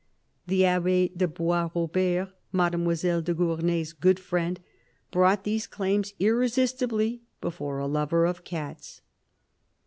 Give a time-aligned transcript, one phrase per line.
[0.47, 4.59] The Abbe de Boisrobert, Mademoiselle de Gournay's good friend,
[5.11, 9.01] brought these claims irresistibly before a lover of cats.